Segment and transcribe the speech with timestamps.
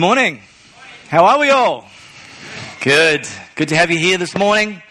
[0.00, 0.40] Good morning.
[1.08, 1.86] How are we all?
[2.80, 3.28] Good.
[3.54, 4.82] Good to have you here this morning.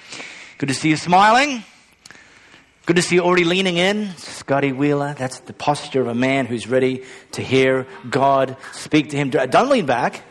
[0.60, 1.64] Good to see you smiling.
[2.86, 4.16] Good to see you already leaning in.
[4.18, 9.18] Scotty Wheeler, that's the posture of a man who's ready to hear God speak to
[9.18, 9.32] him.
[9.32, 10.22] Don't lean back.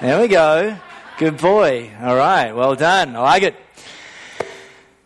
[0.00, 0.74] There we go.
[1.18, 1.90] Good boy.
[2.00, 2.52] All right.
[2.52, 3.16] Well done.
[3.16, 3.56] I like it.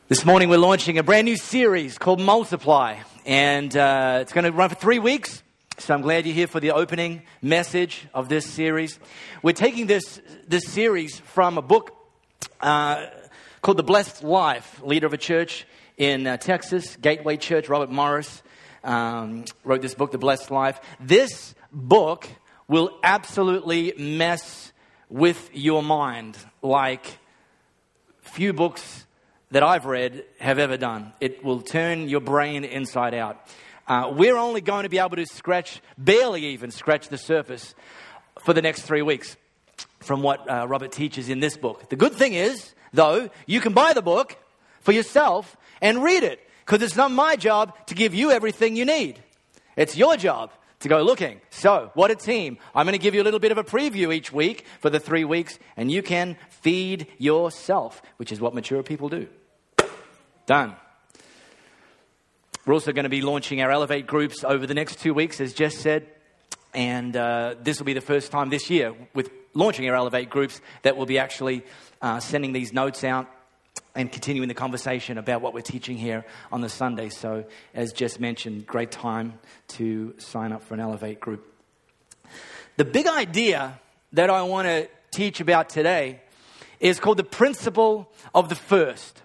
[0.06, 2.98] This morning we're launching a brand new series called Multiply.
[3.26, 5.42] And uh, it's going to run for three weeks.
[5.78, 8.98] So I'm glad you're here for the opening message of this series.
[9.44, 11.96] We're taking this, this series from a book
[12.60, 13.06] uh,
[13.62, 18.42] called The Blessed Life, leader of a church in uh, Texas, Gateway Church, Robert Morris,
[18.82, 20.80] um, wrote this book, The Blessed Life.
[20.98, 22.26] This book
[22.66, 24.72] will absolutely mess
[25.08, 27.06] with your mind like
[28.20, 29.06] few books
[29.52, 31.12] that I've read have ever done.
[31.20, 33.46] It will turn your brain inside out.
[33.88, 37.74] Uh, we're only going to be able to scratch, barely even scratch the surface
[38.40, 39.36] for the next three weeks
[40.00, 41.88] from what uh, Robert teaches in this book.
[41.88, 44.36] The good thing is, though, you can buy the book
[44.80, 48.84] for yourself and read it because it's not my job to give you everything you
[48.84, 49.18] need.
[49.74, 50.50] It's your job
[50.80, 51.40] to go looking.
[51.50, 52.58] So, what a team.
[52.74, 55.00] I'm going to give you a little bit of a preview each week for the
[55.00, 59.28] three weeks, and you can feed yourself, which is what mature people do.
[60.46, 60.76] Done.
[62.68, 65.54] We're also going to be launching our Elevate groups over the next two weeks, as
[65.54, 66.06] Jess said.
[66.74, 70.60] And uh, this will be the first time this year with launching our Elevate groups
[70.82, 71.64] that we'll be actually
[72.02, 73.26] uh, sending these notes out
[73.94, 77.08] and continuing the conversation about what we're teaching here on the Sunday.
[77.08, 79.38] So, as Jess mentioned, great time
[79.68, 81.50] to sign up for an Elevate group.
[82.76, 83.80] The big idea
[84.12, 86.20] that I want to teach about today
[86.80, 89.22] is called the principle of the first.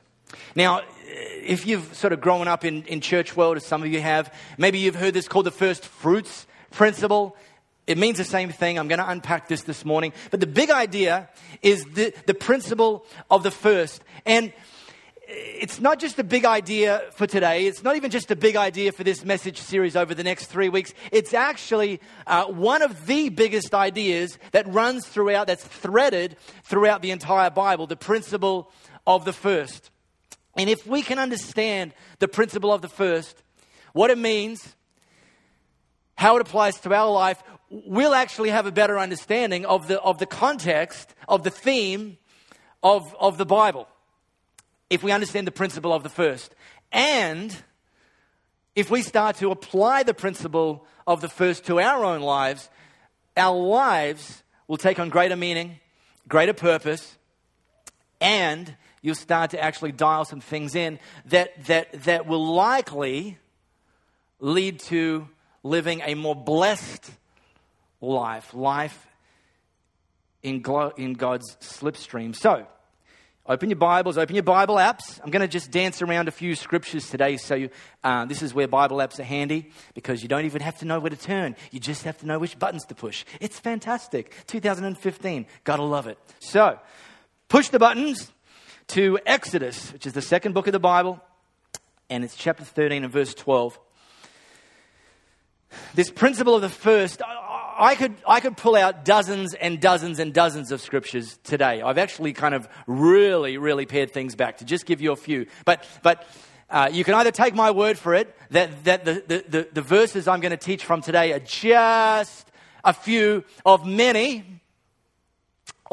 [0.56, 4.02] Now, if you've sort of grown up in, in church world, as some of you
[4.02, 7.36] have, maybe you've heard this called the first fruits principle.
[7.86, 8.80] It means the same thing.
[8.80, 10.14] I'm going to unpack this this morning.
[10.31, 11.30] But the big idea
[11.62, 14.03] is the, the principle of the first.
[14.25, 14.53] And
[15.28, 17.66] it's not just a big idea for today.
[17.66, 20.70] It's not even just a big idea for this message series over the next three
[20.70, 20.94] weeks.
[21.12, 27.12] It's actually uh, one of the biggest ideas that runs throughout, that's threaded throughout the
[27.12, 28.72] entire Bible, the principle
[29.06, 29.91] of the first.
[30.56, 33.41] And if we can understand the principle of the first,
[33.94, 34.75] what it means,
[36.16, 40.19] how it applies to our life, we'll actually have a better understanding of the, of
[40.19, 42.18] the context, of the theme
[42.84, 43.88] of, of the Bible.
[44.90, 46.53] If we understand the principle of the first.
[46.91, 47.56] And
[48.75, 52.70] if we start to apply the principle of the first to our own lives,
[53.35, 55.80] our lives will take on greater meaning,
[56.28, 57.18] greater purpose,
[58.22, 63.38] and you'll start to actually dial some things in that, that, that will likely
[64.40, 65.28] lead to
[65.62, 67.12] living a more blessed
[68.02, 69.08] life, life
[70.41, 72.36] in, glo- in God's slipstream.
[72.36, 72.66] So,
[73.46, 75.20] open your Bibles, open your Bible apps.
[75.24, 77.38] I'm going to just dance around a few scriptures today.
[77.38, 77.70] So, you,
[78.03, 81.00] uh, this is where Bible apps are handy because you don't even have to know
[81.00, 81.56] where to turn.
[81.72, 83.24] You just have to know which buttons to push.
[83.40, 84.34] It's fantastic.
[84.47, 85.46] 2015.
[85.64, 86.18] Gotta love it.
[86.40, 86.80] So,
[87.47, 88.32] push the buttons
[88.88, 91.19] to Exodus, which is the second book of the Bible,
[92.09, 93.79] and it's chapter 13 and verse 12.
[95.95, 100.33] This principle of the first, I could, I could pull out dozens and dozens and
[100.33, 101.81] dozens of scriptures today.
[101.81, 105.47] I've actually kind of really, really pared things back to just give you a few.
[105.66, 106.27] But, but
[106.69, 109.81] uh, you can either take my word for it that, that the, the, the, the
[109.81, 112.51] verses I'm going to teach from today are just
[112.83, 114.61] a few of many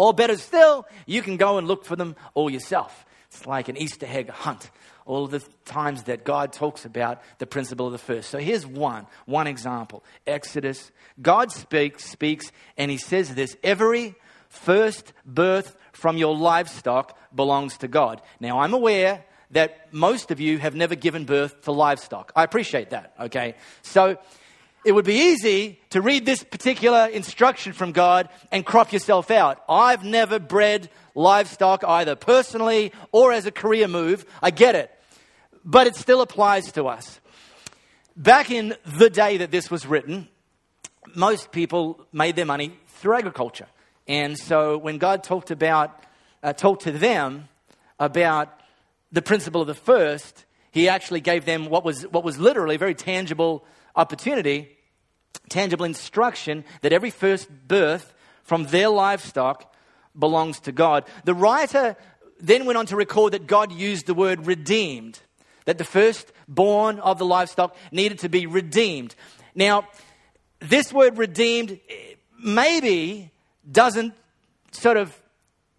[0.00, 3.04] or better still, you can go and look for them all yourself.
[3.30, 4.70] It's like an Easter egg hunt.
[5.04, 8.30] All the times that God talks about the principle of the first.
[8.30, 10.02] So here's one, one example.
[10.26, 10.90] Exodus.
[11.20, 14.14] God speaks, speaks, and he says this every
[14.48, 18.22] first birth from your livestock belongs to God.
[18.40, 22.32] Now I'm aware that most of you have never given birth to livestock.
[22.34, 23.54] I appreciate that, okay?
[23.82, 24.16] So
[24.84, 29.62] it would be easy to read this particular instruction from God and crop yourself out.
[29.68, 34.24] I've never bred livestock either personally or as a career move.
[34.42, 34.90] I get it.
[35.64, 37.20] But it still applies to us.
[38.16, 40.28] Back in the day that this was written,
[41.14, 43.66] most people made their money through agriculture.
[44.08, 45.98] And so when God talked about,
[46.42, 47.48] uh, talked to them
[47.98, 48.48] about
[49.12, 52.94] the principle of the first, he actually gave them what was, what was literally very
[52.94, 53.64] tangible
[53.94, 54.76] opportunity,
[55.48, 59.72] tangible instruction that every first birth from their livestock
[60.18, 61.04] belongs to God.
[61.24, 61.96] The writer
[62.40, 65.20] then went on to record that God used the word redeemed,
[65.66, 69.14] that the firstborn of the livestock needed to be redeemed.
[69.54, 69.88] Now,
[70.60, 73.30] this word redeemed eh, maybe
[73.70, 74.14] doesn't
[74.72, 75.16] sort of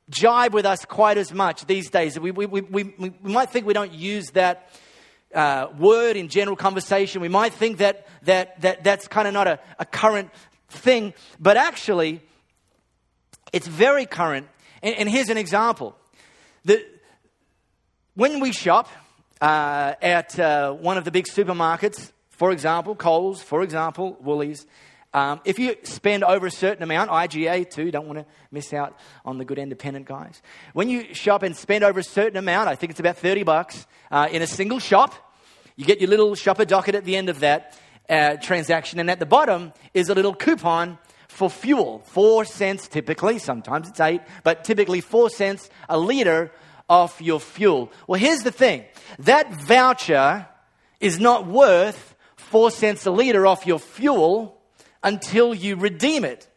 [0.09, 2.19] jibe with us quite as much these days.
[2.19, 4.69] We, we, we, we, we might think we don't use that
[5.33, 7.21] uh, word in general conversation.
[7.21, 10.29] We might think that, that, that that's kind of not a, a current
[10.69, 12.21] thing, but actually,
[13.53, 14.47] it's very current.
[14.81, 15.95] And, and here's an example.
[16.65, 16.85] The,
[18.15, 18.89] when we shop
[19.41, 24.65] uh, at uh, one of the big supermarkets, for example, Coles, for example, Woolies,
[25.13, 28.97] um, if you spend over a certain amount, IGA too, don't want to miss out
[29.25, 30.41] on the good independent guys.
[30.73, 33.85] When you shop and spend over a certain amount, I think it's about 30 bucks
[34.09, 35.13] uh, in a single shop,
[35.75, 37.77] you get your little shopper docket at the end of that
[38.09, 40.97] uh, transaction, and at the bottom is a little coupon
[41.27, 41.99] for fuel.
[42.05, 46.51] Four cents typically, sometimes it's eight, but typically four cents a liter
[46.89, 47.91] off your fuel.
[48.07, 48.85] Well, here's the thing
[49.19, 50.47] that voucher
[50.99, 54.60] is not worth four cents a liter off your fuel
[55.03, 56.47] until you redeem it.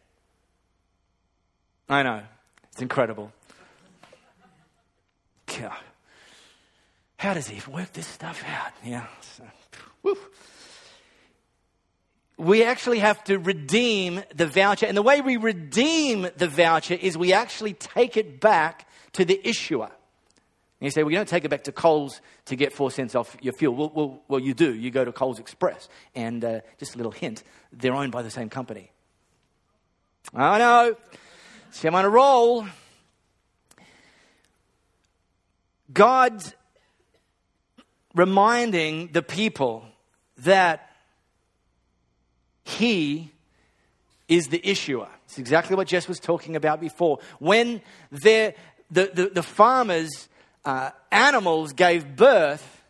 [1.88, 2.22] I know,
[2.72, 3.32] it's incredible.
[5.46, 5.72] God.
[7.16, 8.72] How does he work this stuff out?
[8.84, 9.06] Yeah.
[9.20, 9.44] So,
[12.36, 14.86] we actually have to redeem the voucher.
[14.86, 19.40] And the way we redeem the voucher is we actually take it back to the
[19.46, 19.90] issuer.
[20.84, 23.14] And you say, well, you don't take it back to Coles to get four cents
[23.14, 23.74] off your fuel.
[23.74, 24.74] Well, well, well you do.
[24.74, 25.88] You go to Coles Express.
[26.14, 27.42] And uh, just a little hint
[27.72, 28.90] they're owned by the same company.
[30.34, 30.94] I know.
[31.70, 32.66] See, I'm on a roll.
[35.90, 36.54] God's
[38.14, 39.86] reminding the people
[40.36, 40.90] that
[42.62, 43.32] He
[44.28, 45.08] is the issuer.
[45.24, 47.20] It's exactly what Jess was talking about before.
[47.38, 47.80] When
[48.12, 48.54] the,
[48.90, 50.28] the, the farmers
[50.64, 52.82] uh, animals gave birth,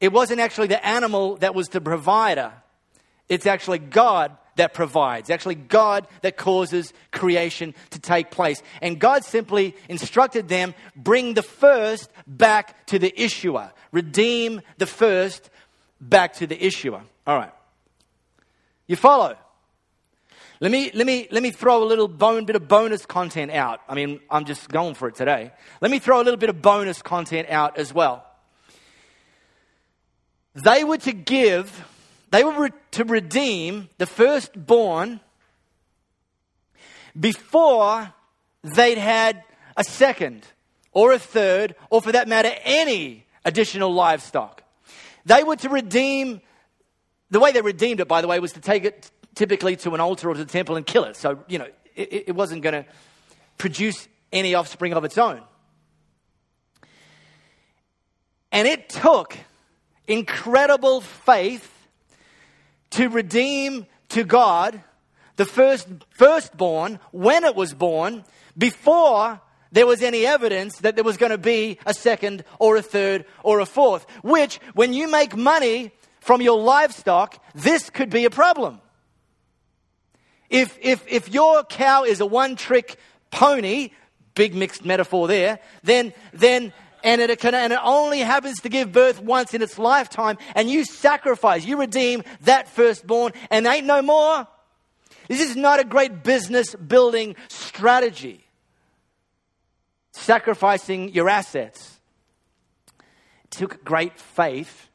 [0.00, 2.52] it wasn't actually the animal that was the provider.
[3.28, 8.62] It's actually God that provides, actually, God that causes creation to take place.
[8.80, 15.50] And God simply instructed them bring the first back to the issuer, redeem the first
[16.00, 17.02] back to the issuer.
[17.26, 17.52] All right.
[18.86, 19.36] You follow?
[20.58, 23.80] Let me, let me, let me throw a little bone, bit of bonus content out.
[23.88, 25.52] I mean, I'm just going for it today.
[25.82, 28.24] Let me throw a little bit of bonus content out as well.
[30.54, 31.84] They were to give,
[32.30, 35.20] they were re- to redeem the firstborn
[37.18, 38.14] before
[38.62, 39.42] they'd had
[39.76, 40.46] a second
[40.92, 44.62] or a third, or for that matter, any additional livestock.
[45.26, 46.40] They were to redeem,
[47.30, 50.00] the way they redeemed it, by the way, was to take it typically to an
[50.00, 51.14] altar or to the temple and kill it.
[51.14, 52.84] So, you know, it, it wasn't going to
[53.58, 55.40] produce any offspring of its own.
[58.50, 59.36] And it took
[60.08, 61.72] incredible faith
[62.90, 64.80] to redeem to God
[65.36, 68.24] the first firstborn when it was born
[68.56, 69.40] before
[69.72, 73.26] there was any evidence that there was going to be a second or a third
[73.42, 75.90] or a fourth which when you make money
[76.20, 78.80] from your livestock this could be a problem
[80.50, 82.96] if, if, if your cow is a one trick
[83.30, 83.90] pony,
[84.34, 86.72] big mixed metaphor there, then, then,
[87.02, 90.70] and it, can, and it only happens to give birth once in its lifetime, and
[90.70, 94.46] you sacrifice, you redeem that firstborn, and ain't no more.
[95.28, 98.44] This is not a great business building strategy.
[100.12, 101.98] Sacrificing your assets.
[103.44, 104.88] It took great faith,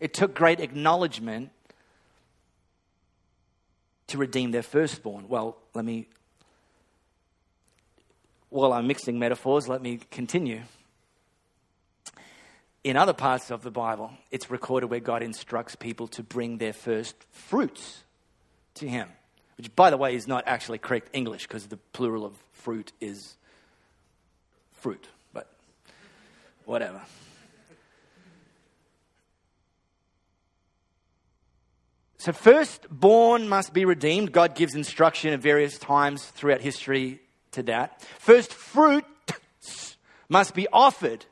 [0.00, 1.50] it took great acknowledgement
[4.08, 5.28] to redeem their firstborn.
[5.28, 6.08] Well, let me,
[8.50, 10.62] while I'm mixing metaphors, let me continue.
[12.84, 16.72] In other parts of the Bible, it's recorded where God instructs people to bring their
[16.72, 18.04] first fruits
[18.74, 19.08] to Him,
[19.56, 23.36] which, by the way, is not actually correct English because the plural of fruit is
[24.72, 25.48] fruit, but
[26.64, 27.00] whatever.
[32.18, 34.32] So, firstborn must be redeemed.
[34.32, 37.20] God gives instruction at various times throughout history
[37.52, 38.02] to that.
[38.18, 39.04] First fruit
[40.28, 41.26] must be offered.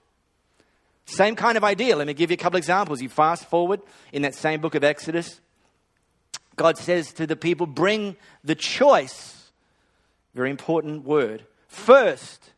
[1.07, 1.97] Same kind of idea.
[1.97, 3.01] Let me give you a couple examples.
[3.01, 3.81] You fast forward
[4.13, 5.41] in that same book of Exodus.
[6.57, 9.51] God says to the people, Bring the choice,
[10.35, 12.53] very important word, first,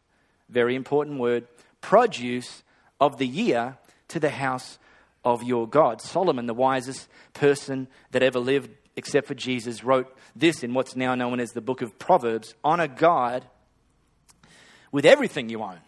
[0.49, 1.47] very important word,
[1.81, 2.63] produce
[3.01, 3.79] of the year
[4.09, 4.79] to the house
[5.27, 6.01] of your God.
[6.01, 11.17] Solomon, the wisest person that ever lived, except for Jesus, wrote this in what's now
[11.17, 13.45] known as the book of Proverbs Honor God
[14.93, 15.81] with everything you own.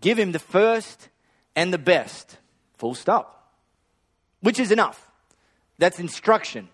[0.00, 1.08] Give him the first
[1.54, 2.36] and the best.
[2.78, 3.54] Full stop.
[4.40, 5.08] Which is enough.
[5.78, 6.68] That's instruction.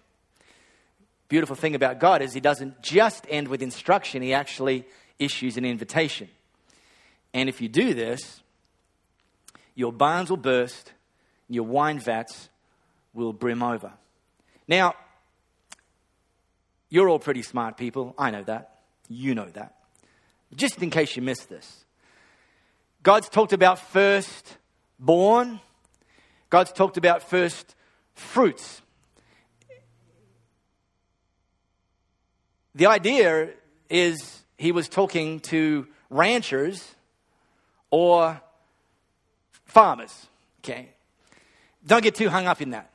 [1.29, 4.87] beautiful thing about God is He doesn't just end with instruction, He actually
[5.19, 6.31] issues an invitation.
[7.35, 8.41] And if you do this,
[9.75, 10.94] your barns will burst,
[11.49, 12.49] your wine vats
[13.13, 13.93] will brim over.
[14.67, 14.95] Now,
[16.89, 18.15] you're all pretty smart people.
[18.19, 18.79] I know that.
[19.09, 19.75] You know that.
[20.55, 21.85] Just in case you missed this,
[23.03, 24.57] God's talked about first
[24.99, 25.61] born,
[26.51, 27.75] God's talked about first
[28.15, 28.81] fruits.
[32.75, 33.51] The idea
[33.91, 36.95] is he was talking to ranchers
[37.91, 38.41] or
[39.67, 40.27] farmers.
[40.61, 40.94] Okay?
[41.87, 42.91] Don't get too hung up in that.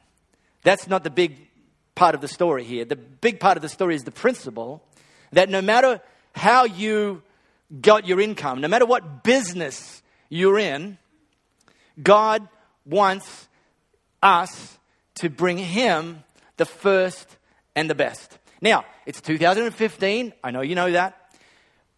[0.64, 1.38] That's not the big
[1.96, 2.86] part of the story here.
[2.86, 4.84] The big part of the story is the principle
[5.32, 6.02] that no matter
[6.34, 7.22] how you
[7.82, 10.98] got your income, no matter what business you're in,
[12.02, 12.48] God
[12.86, 13.48] wants
[14.24, 14.78] us
[15.16, 16.24] to bring Him
[16.58, 17.38] the first
[17.76, 18.38] and the best.
[18.62, 20.34] Now, it's 2015.
[20.44, 21.16] I know you know that.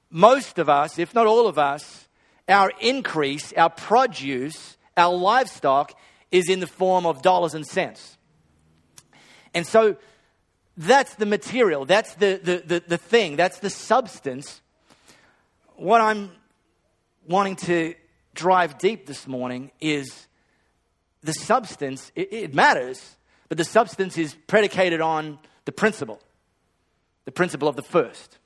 [0.10, 2.08] Most of us, if not all of us,
[2.48, 5.94] our increase, our produce, our livestock
[6.32, 8.18] is in the form of dollars and cents.
[9.54, 9.98] And so
[10.78, 14.62] that's the material, that's the, the, the, the thing, that's the substance.
[15.76, 16.32] What I'm
[17.28, 17.96] wanting to
[18.34, 20.28] drive deep this morning is
[21.22, 23.18] the substance, it, it matters,
[23.50, 26.22] but the substance is predicated on the principle,
[27.26, 28.38] the principle of the first.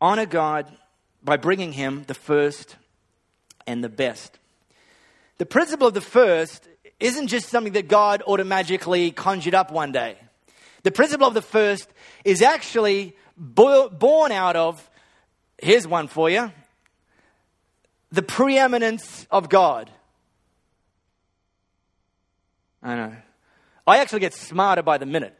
[0.00, 0.70] Honor God
[1.22, 2.76] by bringing Him the first
[3.68, 4.38] and the best.
[5.36, 6.66] The principle of the first
[6.98, 10.16] isn't just something that God automatically conjured up one day.
[10.82, 11.88] The principle of the first
[12.24, 14.90] is actually born out of,
[15.62, 16.50] here's one for you,
[18.10, 19.90] the preeminence of God.
[22.82, 23.16] I know.
[23.86, 25.34] I actually get smarter by the minute.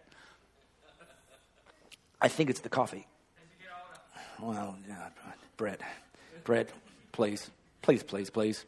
[2.20, 3.06] I think it's the coffee.
[4.40, 5.08] Well, yeah,
[5.56, 5.80] Brett.
[6.44, 6.70] Brett,
[7.12, 7.50] please.
[7.88, 8.66] Please, please, please.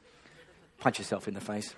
[0.79, 1.75] Punch yourself in the face.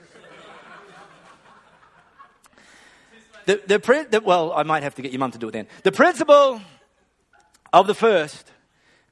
[3.47, 5.67] The, the, the, well, I might have to get your mum to do it then.
[5.83, 6.61] The principle
[7.73, 8.49] of the first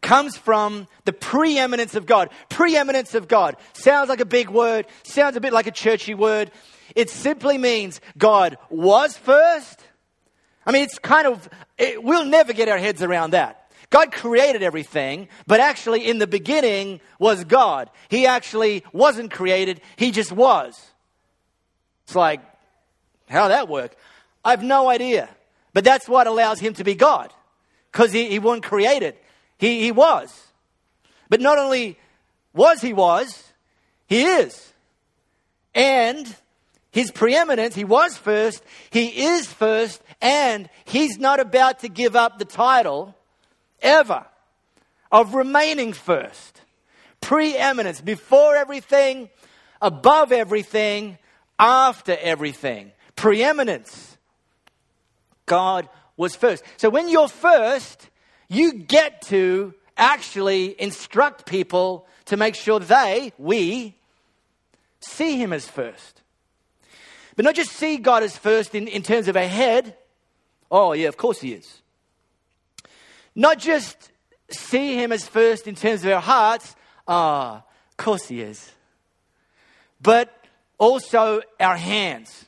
[0.01, 2.31] comes from the preeminence of God.
[2.49, 3.57] Preeminence of God.
[3.73, 6.53] Sounds like a big word, sounds a bit like a churchy word.
[6.95, 9.83] It simply means God was first.
[10.65, 13.60] I mean, it's kind of, it, we'll never get our heads around that.
[13.89, 17.91] God created everything, but actually in the beginning was God.
[18.09, 20.79] He actually wasn't created, He just was.
[22.05, 22.41] It's like,
[23.29, 23.97] how that work?
[24.45, 25.29] I have no idea.
[25.73, 27.33] But that's what allows Him to be God,
[27.91, 29.15] because he, he wasn't created.
[29.59, 30.49] He, he was.
[31.29, 31.99] But not only
[32.53, 33.53] was He was,
[34.07, 34.73] He is.
[35.75, 36.35] And
[36.93, 42.39] his preeminence, he was first, he is first, and he's not about to give up
[42.39, 43.15] the title
[43.83, 44.27] ever
[45.11, 46.63] of remaining first.
[47.21, 49.29] Preeminence, before everything,
[49.83, 51.19] above everything,
[51.59, 52.93] after everything.
[53.17, 54.17] Preeminence.
[55.47, 56.63] God was first.
[56.77, 58.09] So when you're first,
[58.49, 63.97] you get to actually instruct people to make sure they, we,
[65.01, 66.23] see Him as first.
[67.37, 69.97] But not just see God as first in, in terms of a head.
[70.71, 71.83] Oh, yeah, of course He is.
[73.35, 74.11] Not just
[74.51, 76.75] see him as first in terms of our hearts,
[77.07, 78.71] ah, of course he is.
[80.01, 80.35] But
[80.79, 82.47] also our hands.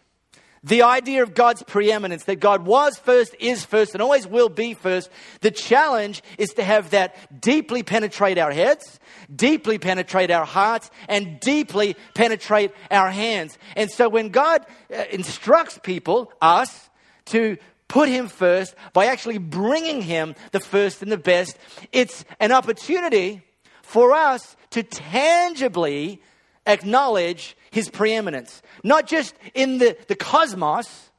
[0.64, 4.74] The idea of God's preeminence, that God was first, is first, and always will be
[4.74, 5.10] first.
[5.40, 9.00] The challenge is to have that deeply penetrate our heads,
[9.34, 13.58] deeply penetrate our hearts, and deeply penetrate our hands.
[13.74, 16.90] And so when God uh, instructs people, us,
[17.26, 17.56] to
[17.92, 21.58] put him first by actually bringing him the first and the best.
[21.92, 23.42] It's an opportunity
[23.82, 26.22] for us to tangibly
[26.66, 31.10] acknowledge his preeminence, not just in the, the cosmos,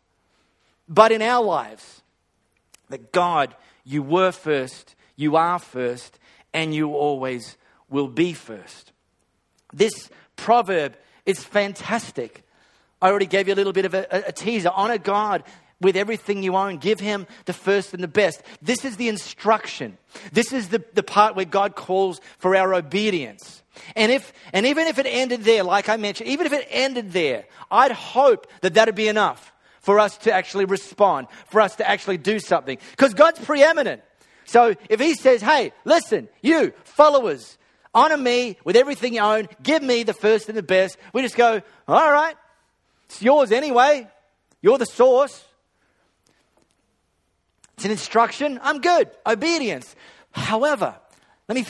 [0.89, 2.01] but in our lives.
[2.89, 6.17] That God, you were first, you are first,
[6.55, 7.55] and you always
[7.87, 8.93] will be first.
[9.71, 12.43] This proverb is fantastic.
[12.99, 14.71] I already gave you a little bit of a, a, teaser.
[14.73, 15.43] Honor God
[15.83, 16.77] with everything you own.
[16.77, 18.41] Give him the first and the best.
[18.61, 19.97] This is the instruction.
[20.31, 23.61] This is the, the part where God calls for our obedience.
[23.95, 27.11] And if, and even if it ended there, like I mentioned, even if it ended
[27.11, 31.87] there, I'd hope that that'd be enough for us to actually respond, for us to
[31.87, 32.77] actually do something.
[32.91, 34.01] Because God's preeminent.
[34.45, 37.57] So if he says, hey, listen, you followers,
[37.93, 41.35] honor me with everything you own, give me the first and the best, we just
[41.35, 42.35] go, all right,
[43.05, 44.07] it's yours anyway.
[44.61, 45.43] You're the source.
[47.75, 48.59] It's an instruction.
[48.61, 49.09] I'm good.
[49.25, 49.95] Obedience.
[50.31, 50.95] However,
[51.47, 51.65] let me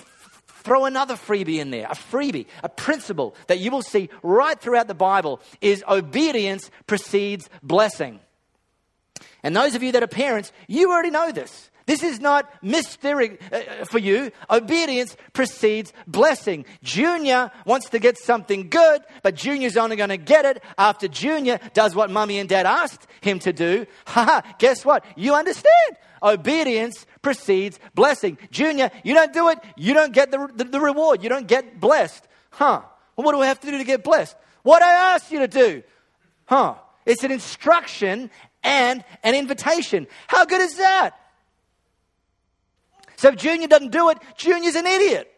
[0.64, 1.86] throw another freebie in there.
[1.86, 7.50] A freebie, a principle that you will see right throughout the Bible is obedience precedes
[7.62, 8.20] blessing.
[9.44, 11.70] And those of you that are parents, you already know this.
[11.86, 14.32] This is not mystery uh, for you.
[14.50, 16.66] Obedience precedes blessing.
[16.82, 21.60] Junior wants to get something good, but Junior's only going to get it after Junior
[21.74, 23.86] does what mummy and dad asked him to do.
[24.06, 25.04] Haha, guess what?
[25.16, 25.98] You understand.
[26.22, 28.38] Obedience precedes blessing.
[28.50, 31.22] Junior, you don't do it, you don't get the, the, the reward.
[31.22, 32.26] You don't get blessed.
[32.52, 32.82] Huh.
[33.16, 34.36] Well, what do I have to do to get blessed?
[34.62, 35.84] What I asked you to do.
[36.46, 36.76] Huh.
[37.06, 38.32] It's an instruction
[38.64, 40.08] and an invitation.
[40.28, 41.12] How good is that?
[43.24, 45.34] So if Junior doesn't do it, Junior's an idiot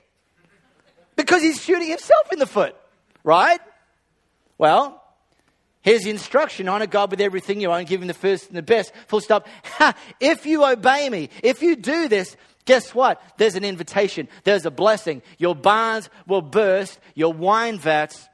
[1.16, 2.76] because he's shooting himself in the foot,
[3.24, 3.60] right?
[4.58, 5.04] Well,
[5.84, 8.64] here's the instruction honor God with everything you own, give him the first and the
[8.64, 8.92] best.
[9.06, 9.48] Full stop.
[10.20, 13.22] if you obey me, if you do this, guess what?
[13.38, 15.22] There's an invitation, there's a blessing.
[15.38, 18.28] Your barns will burst, your wine vats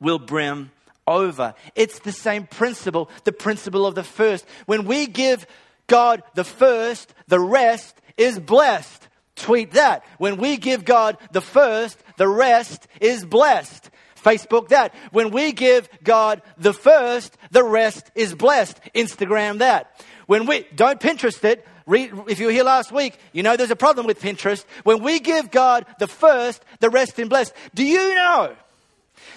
[0.00, 0.70] will brim
[1.06, 1.52] over.
[1.74, 4.46] It's the same principle, the principle of the first.
[4.64, 5.46] When we give
[5.86, 9.08] God the first, the rest is blessed.
[9.36, 10.04] Tweet that.
[10.18, 13.90] When we give God the first, the rest is blessed.
[14.22, 14.94] Facebook that.
[15.12, 18.80] When we give God the first, the rest is blessed.
[18.94, 20.04] Instagram that.
[20.26, 21.66] When we, don't Pinterest it.
[21.90, 24.64] If you were here last week, you know there's a problem with Pinterest.
[24.84, 27.54] When we give God the first, the rest is blessed.
[27.74, 28.54] Do you know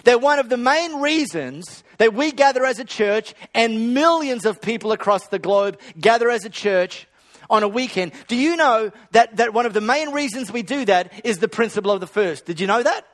[0.03, 4.59] that one of the main reasons that we gather as a church and millions of
[4.59, 7.07] people across the globe gather as a church
[7.51, 8.13] on a weekend.
[8.27, 11.49] Do you know that, that one of the main reasons we do that is the
[11.49, 12.45] principle of the first?
[12.45, 13.05] Did you know that?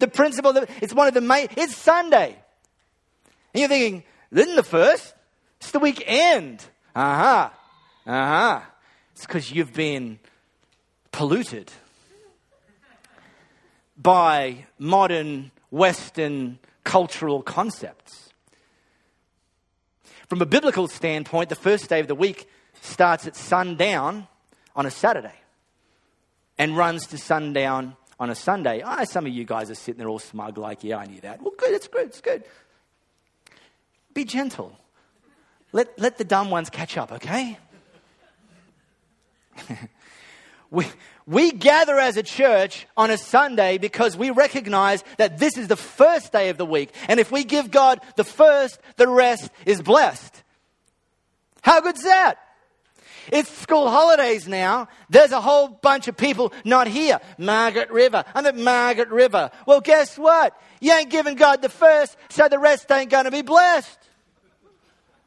[0.00, 2.36] The principle, the, it's one of the main, it's Sunday.
[3.54, 5.14] And you're thinking, isn't the first?
[5.60, 6.64] It's the weekend.
[6.94, 7.50] Uh huh.
[8.04, 8.60] Uh huh.
[9.12, 10.18] It's because you've been
[11.12, 11.70] polluted
[13.96, 18.30] by modern Western cultural concepts.
[20.28, 22.48] From a biblical standpoint, the first day of the week
[22.82, 24.26] starts at sundown
[24.74, 25.34] on a Saturday
[26.58, 28.82] and runs to sundown on a Sunday.
[28.84, 31.40] Ah, some of you guys are sitting there all smug, like, yeah, I knew that.
[31.40, 32.44] Well, good, it's good, it's good.
[34.12, 34.76] Be gentle.
[35.72, 37.56] Let, let the dumb ones catch up, okay?
[40.70, 40.84] we,
[41.26, 45.76] we gather as a church on a Sunday because we recognize that this is the
[45.76, 46.92] first day of the week.
[47.08, 50.42] And if we give God the first, the rest is blessed.
[51.62, 52.38] How good's that?
[53.30, 54.88] It's school holidays now.
[55.10, 57.20] There's a whole bunch of people not here.
[57.38, 58.24] Margaret River.
[58.34, 59.50] I'm at Margaret River.
[59.66, 60.60] Well, guess what?
[60.80, 63.98] You ain't giving God the first, so the rest ain't going to be blessed.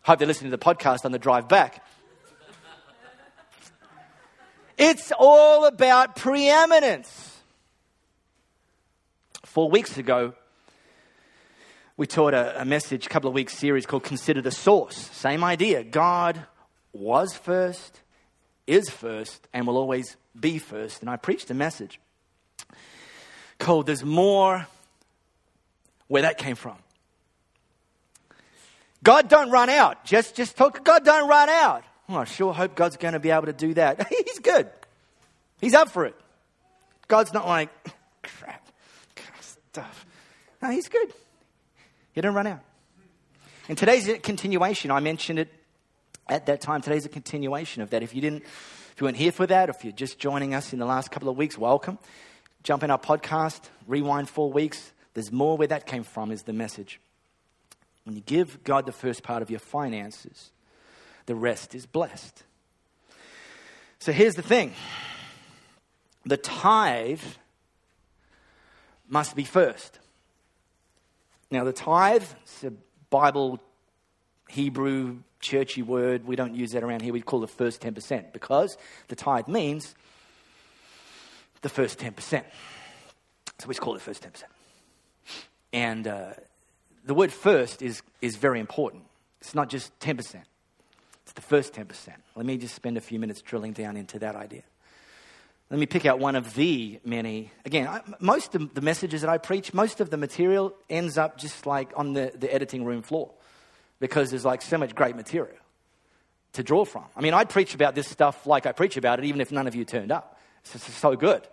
[0.03, 1.83] Hope they're listening to the podcast on the drive back.
[4.77, 7.39] It's all about preeminence.
[9.45, 10.33] Four weeks ago,
[11.95, 14.95] we taught a, a, message, a couple of weeks series called Consider the Source.
[14.95, 15.81] Same idea.
[15.83, 16.45] God
[16.95, 18.01] was first,
[18.67, 21.01] is first, and will always be first.
[21.01, 21.99] And I preached a message
[23.59, 24.67] called There's More
[26.07, 26.77] where that came from.
[29.03, 30.03] God don't run out.
[30.05, 31.83] Just, just talk, God don't run out.
[32.09, 34.07] Oh, I sure hope God's going to be able to do that.
[34.25, 34.69] He's good.
[35.59, 36.15] He's up for it.
[37.07, 37.69] God's not like,
[38.23, 38.67] crap,
[39.41, 40.05] stuff.
[40.61, 41.13] No, he's good.
[42.13, 42.61] He don't run out.
[43.69, 45.53] In today's continuation, I mentioned it
[46.27, 46.81] at that time.
[46.81, 48.03] Today's a continuation of that.
[48.03, 50.73] If you didn't, if you weren't here for that, or if you're just joining us
[50.73, 51.97] in the last couple of weeks, welcome.
[52.63, 54.91] Jump in our podcast, rewind four weeks.
[55.13, 56.99] There's more where that came from, is the message.
[58.03, 60.51] When you give God the first part of your finances,
[61.25, 62.43] the rest is blessed.
[63.99, 64.73] So here's the thing
[66.25, 67.21] the tithe
[69.07, 69.99] must be first.
[71.51, 72.73] Now, the tithe, it's a
[73.09, 73.59] Bible,
[74.49, 76.25] Hebrew churchy word.
[76.25, 77.13] We don't use that around here.
[77.13, 78.77] We call it first 10% because
[79.07, 79.95] the tithe means
[81.61, 82.43] the first 10%.
[83.59, 84.43] So we just call it first 10%.
[85.71, 86.33] And uh,
[87.05, 89.03] the word first is, is very important.
[89.41, 90.19] It's not just 10%,
[91.23, 92.09] it's the first 10%.
[92.35, 94.63] Let me just spend a few minutes drilling down into that idea.
[95.69, 97.51] Let me pick out one of the many.
[97.65, 101.37] Again, I, most of the messages that I preach, most of the material ends up
[101.37, 103.31] just like on the, the editing room floor
[103.99, 105.57] because there's like so much great material
[106.53, 107.03] to draw from.
[107.15, 109.67] I mean, I'd preach about this stuff like I preach about it, even if none
[109.67, 110.39] of you turned up.
[110.63, 111.47] It's so good.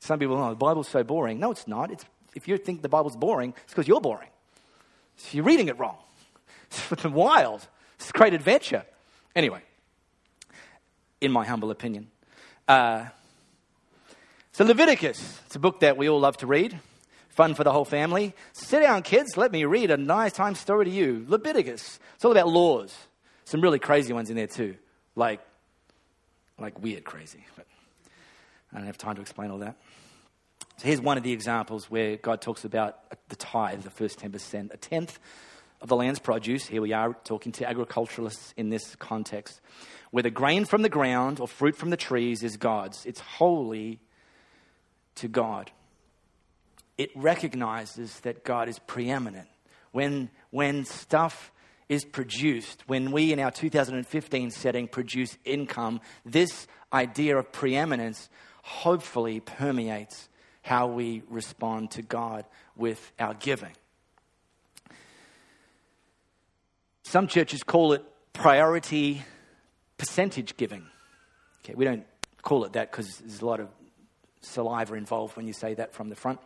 [0.00, 1.38] Some people, oh, the Bible's so boring.
[1.38, 1.90] No, it's not.
[1.90, 2.04] It's,
[2.34, 4.30] if you think the Bible's boring, it's because you're boring.
[5.16, 5.96] So you're reading it wrong.
[6.90, 7.68] It's wild.
[7.96, 8.84] It's a great adventure.
[9.36, 9.60] Anyway,
[11.20, 12.10] in my humble opinion.
[12.66, 13.06] Uh,
[14.52, 16.78] so, Leviticus, it's a book that we all love to read,
[17.32, 18.34] fun for the whole family.
[18.52, 21.24] Sit down, kids, let me read a nice time story to you.
[21.28, 22.94] Leviticus, it's all about laws.
[23.44, 24.76] Some really crazy ones in there, too,
[25.16, 25.40] like,
[26.58, 27.44] like weird crazy.
[27.56, 27.66] But
[28.72, 29.76] I don't have time to explain all that.
[30.76, 34.72] So, here's one of the examples where God talks about the tithe, the first 10%,
[34.72, 35.18] a tenth
[35.80, 36.66] of the land's produce.
[36.66, 39.60] Here we are talking to agriculturalists in this context.
[40.10, 44.00] Whether grain from the ground or fruit from the trees is God's, it's holy
[45.16, 45.70] to God.
[47.02, 49.48] It recognizes that God is preeminent.
[49.90, 51.50] When, when stuff
[51.88, 58.30] is produced, when we in our 2015 setting produce income, this idea of preeminence
[58.62, 60.28] hopefully permeates
[60.62, 62.44] how we respond to God
[62.76, 63.72] with our giving.
[67.02, 69.22] Some churches call it priority
[69.98, 70.86] percentage giving.
[71.64, 72.06] Okay, we don't
[72.42, 73.70] call it that because there's a lot of
[74.40, 76.38] saliva involved when you say that from the front.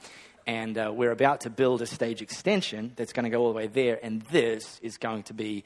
[0.46, 3.56] And uh, we're about to build a stage extension that's going to go all the
[3.56, 5.64] way there, and this is going to be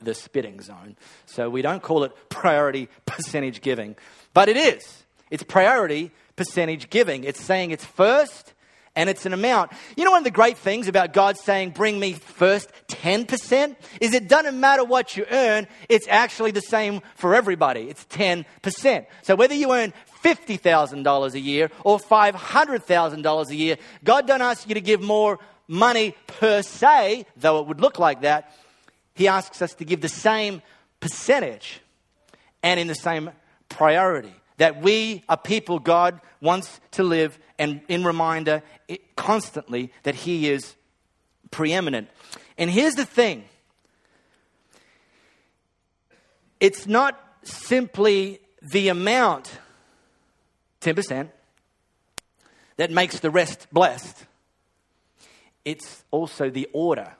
[0.00, 0.96] the spitting zone.
[1.26, 3.96] So we don't call it priority percentage giving,
[4.32, 5.04] but it is.
[5.30, 7.24] It's priority percentage giving.
[7.24, 8.54] It's saying it's first
[8.96, 9.72] and it's an amount.
[9.96, 14.14] You know, one of the great things about God saying, bring me first 10% is
[14.14, 17.82] it doesn't matter what you earn, it's actually the same for everybody.
[17.82, 19.06] It's 10%.
[19.22, 19.92] So whether you earn
[20.24, 26.14] $50,000 a year or $500,000 a year, God don't ask you to give more money
[26.26, 28.54] per se, though it would look like that.
[29.14, 30.62] He asks us to give the same
[31.00, 31.80] percentage
[32.62, 33.30] and in the same
[33.68, 38.62] priority that we are people God wants to live and in reminder
[39.16, 40.74] constantly that He is
[41.50, 42.08] preeminent.
[42.58, 43.44] And here's the thing
[46.60, 49.50] it's not simply the amount,
[50.80, 51.28] 10%,
[52.76, 54.24] that makes the rest blessed,
[55.64, 57.14] it's also the order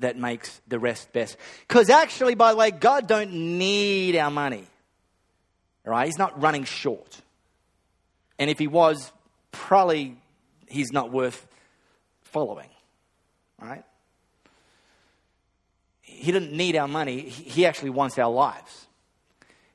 [0.00, 1.36] that makes the rest best.
[1.66, 4.64] Because actually, by the way, God don't need our money.
[5.84, 6.06] Right?
[6.06, 7.20] He's not running short.
[8.38, 9.12] And if he was,
[9.52, 10.16] probably
[10.66, 11.46] he's not worth
[12.24, 12.68] following.
[13.60, 13.84] Right?
[16.02, 17.20] He didn't need our money.
[17.20, 18.86] He actually wants our lives.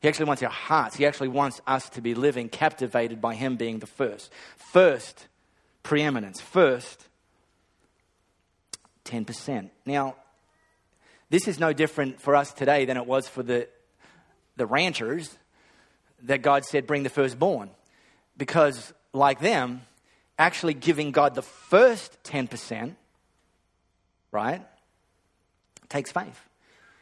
[0.02, 0.96] He actually wants our hearts.
[0.96, 4.32] He actually wants us to be living captivated by Him being the first.
[4.56, 5.28] First,
[5.84, 6.40] preeminence.
[6.40, 7.08] First,
[9.06, 9.70] 10%.
[9.86, 10.16] Now,
[11.30, 13.68] this is no different for us today than it was for the,
[14.56, 15.38] the ranchers
[16.24, 17.70] that God said, bring the firstborn.
[18.38, 19.82] Because, like them,
[20.38, 22.96] actually giving God the first 10%,
[24.32, 24.66] right,
[25.90, 26.40] takes faith.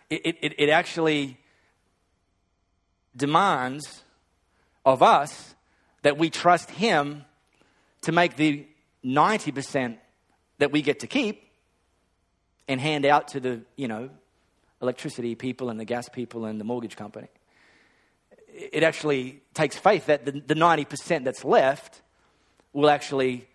[0.10, 1.38] It, it, it actually
[3.18, 4.04] demands
[4.86, 5.56] of us
[6.04, 7.26] that we trust Him
[8.02, 8.66] to make the
[9.04, 9.98] 90%
[10.60, 11.50] that we get to keep
[12.68, 14.10] and hand out to the, you know,
[14.82, 17.28] electricity people and the gas people and the mortgage company
[18.58, 22.02] it actually takes faith that the, the 90% that's left
[22.74, 23.48] will actually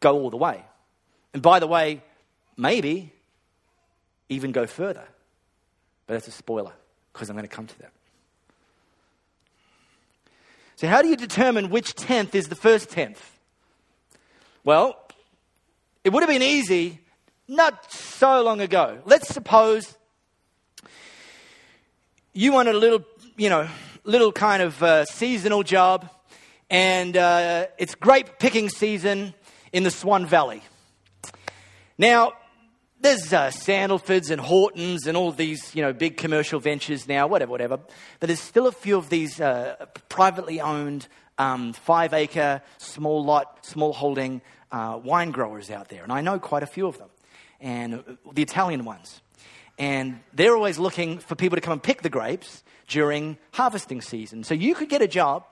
[0.00, 0.62] go all the way.
[1.32, 2.02] And by the way,
[2.56, 3.12] maybe
[4.28, 5.04] even go further.
[6.06, 6.72] But that's a spoiler
[7.12, 7.92] because I'm going to come to that.
[10.82, 13.38] So, how do you determine which tenth is the first tenth?
[14.64, 14.98] Well,
[16.02, 16.98] it would have been easy
[17.46, 18.98] not so long ago.
[19.04, 19.96] Let's suppose
[22.32, 23.04] you wanted a little
[23.36, 23.68] you know,
[24.02, 26.10] little kind of uh, seasonal job,
[26.68, 29.34] and uh, it's grape picking season
[29.72, 30.64] in the Swan Valley.
[31.96, 32.32] Now,
[33.02, 37.50] there's uh, Sandalfords and Houghtons and all these, you know, big commercial ventures now, whatever,
[37.50, 37.76] whatever.
[37.76, 43.66] But there's still a few of these uh, privately owned, um, five acre, small lot,
[43.66, 46.04] small holding uh, wine growers out there.
[46.04, 47.08] And I know quite a few of them,
[47.60, 49.20] and uh, the Italian ones.
[49.78, 54.44] And they're always looking for people to come and pick the grapes during harvesting season.
[54.44, 55.44] So you could get a job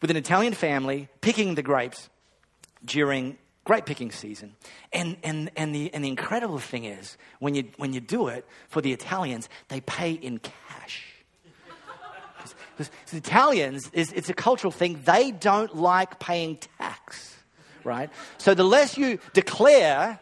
[0.00, 2.08] with an Italian family picking the grapes
[2.84, 3.36] during
[3.68, 4.56] grape picking season.
[4.94, 8.46] And, and, and, the, and the incredible thing is, when you, when you do it
[8.68, 11.04] for the Italians, they pay in cash.
[12.78, 17.36] Because Italians, is, it's a cultural thing, they don't like paying tax,
[17.84, 18.08] right?
[18.38, 20.18] So the less you declare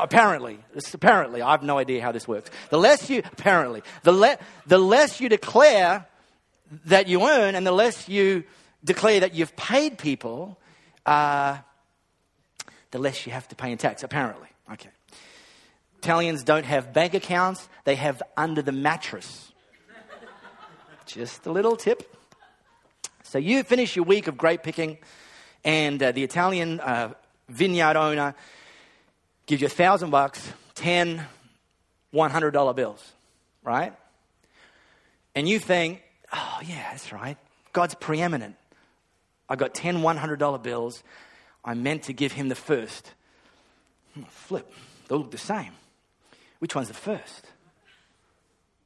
[0.00, 0.58] Apparently,
[0.94, 2.50] apparently, I have no idea how this works.
[2.70, 6.06] The less you, apparently, the, le, the less you declare
[6.86, 8.44] that you earn and the less you
[8.82, 10.58] declare that you've paid people,
[11.04, 11.58] uh,
[12.94, 14.46] the less you have to pay in tax, apparently.
[14.72, 14.88] Okay.
[15.98, 19.50] Italians don't have bank accounts, they have under the mattress.
[21.04, 22.16] just a little tip.
[23.24, 24.98] So you finish your week of grape picking,
[25.64, 27.14] and uh, the Italian uh,
[27.48, 28.36] vineyard owner
[29.46, 31.26] gives you a thousand bucks, ten
[32.14, 33.12] $100 bills,
[33.64, 33.92] right?
[35.34, 36.00] And you think,
[36.32, 37.38] oh, yeah, that's right.
[37.72, 38.54] God's preeminent.
[39.48, 41.02] I got 10 $100 bills.
[41.64, 43.12] I meant to give him the first.
[44.28, 44.70] Flip,
[45.08, 45.72] they look the same.
[46.58, 47.46] Which one's the first?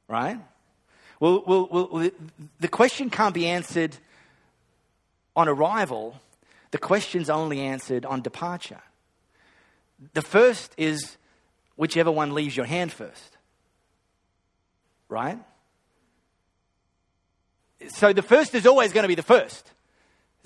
[0.07, 0.39] Right?
[1.19, 2.09] Well, well, well,
[2.59, 3.97] the question can't be answered
[5.35, 6.19] on arrival,
[6.71, 8.81] the question's only answered on departure.
[10.13, 11.17] The first is
[11.75, 13.37] whichever one leaves your hand first.
[15.09, 15.39] Right?
[17.89, 19.71] So the first is always going to be the first.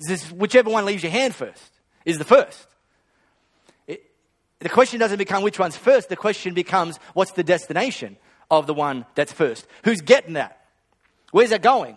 [0.00, 1.73] This, whichever one leaves your hand first
[2.04, 2.66] is the first.
[3.86, 4.04] It,
[4.60, 8.16] the question doesn't become which one's first, the question becomes what's the destination
[8.50, 9.66] of the one that's first?
[9.84, 10.66] Who's getting that?
[11.30, 11.96] Where's that going?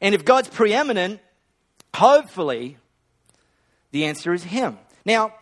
[0.00, 1.20] And if God's preeminent,
[1.94, 2.76] hopefully
[3.90, 4.78] the answer is Him.
[5.04, 5.34] Now,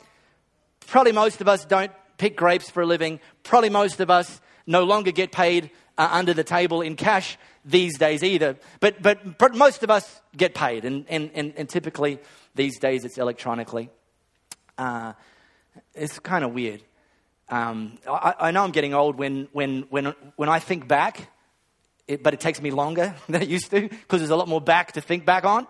[0.87, 3.20] probably most of us don't pick grapes for a living.
[3.42, 7.98] Probably most of us no longer get paid uh, under the table in cash these
[7.98, 8.57] days either.
[8.81, 12.18] But, but, but most of us get paid, and, and, and, and typically
[12.54, 13.90] these days it's electronically.
[14.78, 15.12] Uh,
[15.94, 16.82] it's kind of weird.
[17.48, 21.28] Um, I, I, know I'm getting old when, when, when, when I think back,
[22.08, 24.60] it, but it takes me longer than it used to because there's a lot more
[24.60, 25.66] back to think back on.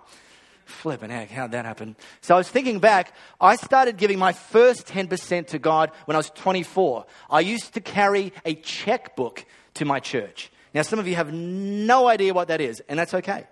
[0.64, 1.96] Flipping heck, how'd that happen?
[2.20, 6.18] So I was thinking back, I started giving my first 10% to God when I
[6.18, 7.04] was 24.
[7.28, 10.52] I used to carry a checkbook to my church.
[10.72, 13.44] Now, some of you have no idea what that is, and that's okay.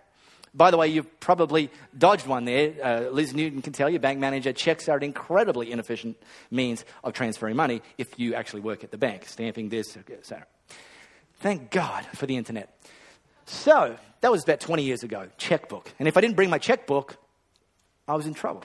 [0.52, 2.74] By the way, you've probably dodged one there.
[2.82, 6.16] Uh, Liz Newton can tell you, bank manager, checks are an incredibly inefficient
[6.50, 10.46] means of transferring money if you actually work at the bank, stamping this, etc.
[11.38, 12.76] Thank God for the internet.
[13.46, 15.92] So, that was about 20 years ago, checkbook.
[15.98, 17.16] And if I didn't bring my checkbook,
[18.06, 18.64] I was in trouble.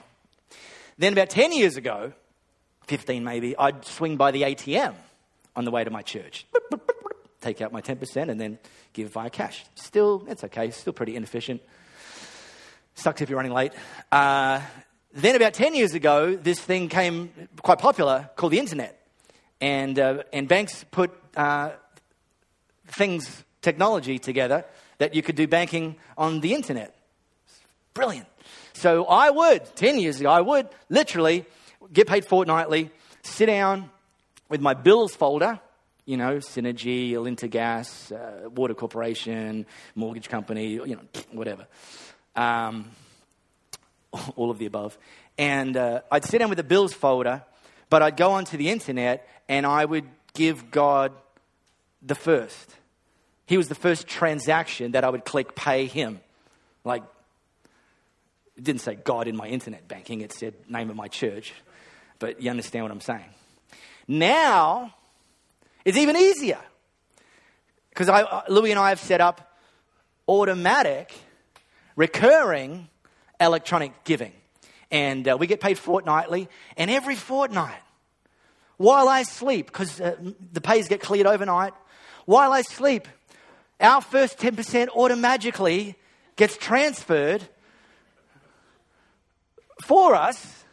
[0.98, 2.12] Then, about 10 years ago,
[2.86, 4.94] 15 maybe, I'd swing by the ATM
[5.54, 6.46] on the way to my church.
[7.46, 8.58] Take out my 10% and then
[8.92, 9.64] give via cash.
[9.76, 11.62] Still, it's okay, still pretty inefficient.
[12.96, 13.72] Sucks if you're running late.
[14.10, 14.60] Uh,
[15.12, 17.30] then, about 10 years ago, this thing came
[17.62, 19.00] quite popular called the internet.
[19.60, 21.70] And, uh, and banks put uh,
[22.88, 24.64] things technology together
[24.98, 26.96] that you could do banking on the internet.
[27.94, 28.26] Brilliant.
[28.72, 31.46] So I would, 10 years ago, I would literally
[31.92, 32.90] get paid fortnightly,
[33.22, 33.88] sit down
[34.48, 35.60] with my bills folder,
[36.06, 41.66] you know, Synergy, Alinta Gas, uh, Water Corporation, mortgage company, you know, whatever.
[42.34, 42.90] Um,
[44.36, 44.96] all of the above.
[45.38, 47.42] And uh, I'd sit down with the bills folder,
[47.90, 51.12] but I'd go onto the internet and I would give God
[52.02, 52.74] the first.
[53.46, 56.20] He was the first transaction that I would click pay him.
[56.84, 57.02] Like,
[58.56, 61.52] it didn't say God in my internet banking, it said name of my church.
[62.18, 63.26] But you understand what I'm saying.
[64.08, 64.94] Now,
[65.86, 66.58] it's even easier.
[67.90, 69.56] Because uh, Louis and I have set up
[70.26, 71.14] automatic,
[71.94, 72.88] recurring
[73.40, 74.32] electronic giving.
[74.90, 76.48] And uh, we get paid fortnightly.
[76.76, 77.80] And every fortnight,
[78.78, 80.16] while I sleep, because uh,
[80.52, 81.72] the pays get cleared overnight,
[82.24, 83.06] while I sleep,
[83.80, 85.94] our first 10% automatically
[86.34, 87.46] gets transferred
[89.84, 90.64] for us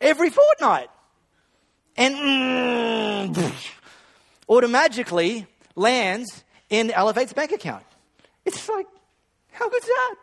[0.00, 0.90] every fortnight.
[1.96, 3.34] And mm,
[4.48, 7.84] automatically lands in Elevate's bank account.
[8.44, 8.86] It's like,
[9.52, 10.14] how good's that?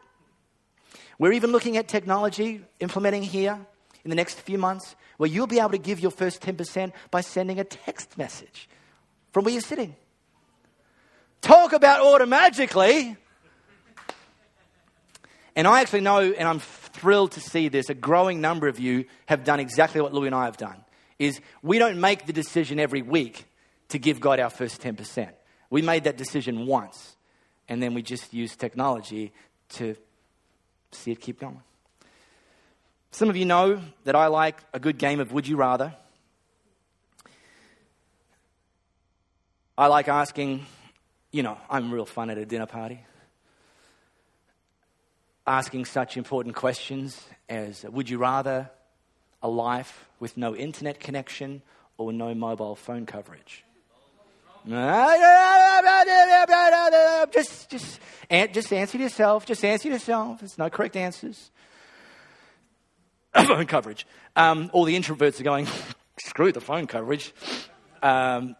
[1.17, 3.59] We're even looking at technology implementing here
[4.03, 7.21] in the next few months where you'll be able to give your first 10% by
[7.21, 8.67] sending a text message
[9.31, 9.95] from where you're sitting.
[11.41, 13.15] Talk about automatically.
[15.55, 19.05] And I actually know, and I'm thrilled to see this, a growing number of you
[19.27, 20.83] have done exactly what Louis and I have done.
[21.17, 23.45] Is we don't make the decision every week
[23.89, 25.30] to give God our first 10%.
[25.69, 27.15] We made that decision once,
[27.67, 29.34] and then we just used technology
[29.69, 29.95] to
[30.91, 31.62] see it keep going.
[33.12, 35.93] Some of you know that I like a good game of Would You Rather.
[39.78, 40.65] I like asking
[41.36, 43.02] you know, I'm real fun at a dinner party.
[45.45, 48.71] Asking such important questions as Would you rather
[49.43, 51.62] a life with no internet connection
[51.98, 53.64] or no mobile phone coverage?
[57.32, 57.99] Just, just,
[58.30, 59.45] just answer yourself.
[59.45, 60.39] Just answer yourself.
[60.39, 61.51] There's no correct answers.
[63.47, 64.08] phone coverage.
[64.36, 65.67] Um, all the introverts are going,
[66.19, 67.34] screw the phone coverage.
[68.01, 68.56] Um,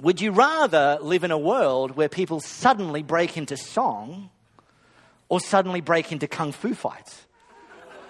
[0.00, 4.30] would you rather live in a world where people suddenly break into song
[5.28, 7.26] or suddenly break into kung fu fights?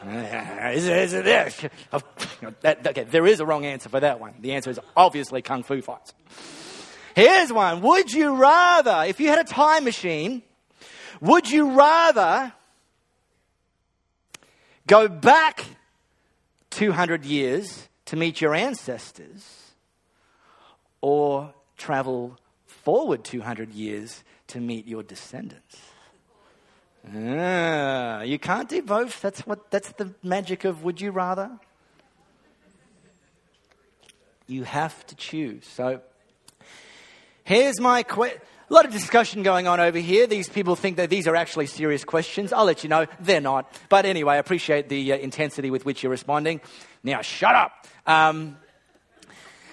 [0.06, 1.72] is it, is it
[2.64, 4.34] okay, there is a wrong answer for that one.
[4.40, 6.14] The answer is obviously kung fu fights.
[7.14, 7.80] Here's one.
[7.82, 10.42] Would you rather, if you had a time machine,
[11.20, 12.52] would you rather
[14.86, 15.64] go back
[16.70, 19.72] 200 years to meet your ancestors
[21.00, 25.78] or travel forward 200 years to meet your descendants?
[27.14, 29.20] Ah, you can't do both.
[29.22, 31.50] That's what that's the magic of would you rather.
[34.46, 35.66] You have to choose.
[35.66, 36.02] So
[37.44, 38.40] here's my question.
[38.68, 40.28] A lot of discussion going on over here.
[40.28, 42.52] These people think that these are actually serious questions.
[42.52, 43.72] I'll let you know they're not.
[43.88, 46.60] But anyway, I appreciate the uh, intensity with which you're responding.
[47.02, 47.72] Now, shut up.
[48.06, 48.56] Um,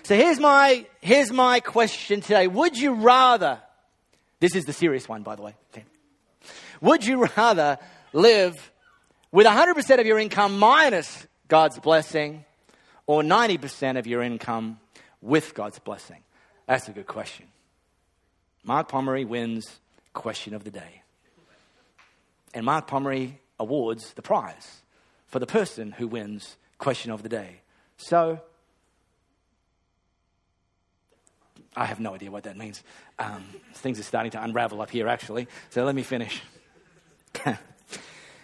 [0.02, 2.48] so here's my, here's my question today.
[2.48, 3.62] Would you rather,
[4.40, 5.54] this is the serious one, by the way.
[6.82, 7.78] Would you rather
[8.14, 8.72] live
[9.32, 12.46] with 100% of your income minus God's blessing
[13.06, 14.80] or 90% of your income
[15.22, 16.24] with God's blessing?
[16.68, 17.46] That's a good question.
[18.68, 19.80] Mark Pomeroy wins
[20.14, 21.02] question of the day.
[22.54, 24.82] And Mark Pomeroy awards the prize
[25.28, 27.62] for the person who wins question of the day.
[27.96, 28.42] So,
[31.78, 32.84] I have no idea what that means.
[33.18, 35.48] Um, things are starting to unravel up here, actually.
[35.70, 36.42] So, let me finish.